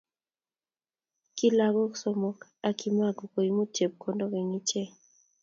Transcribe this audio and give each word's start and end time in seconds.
Ki 1.35 1.47
lagok 1.57 1.91
somok 2.01 2.37
ak 2.67 2.75
kimako 2.79 3.23
koimut 3.33 3.69
chepkondok 3.75 4.33
eng 4.39 4.53
ichek 4.59 4.89